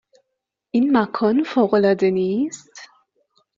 [0.71, 2.73] این مکان فوق العاده نیست؟